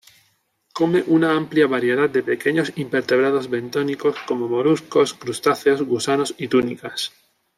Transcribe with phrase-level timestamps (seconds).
[0.77, 7.11] Come una amplia variedad de pequeños invertebrados bentónicos, como moluscos, crustáceos, gusanos y túnicas.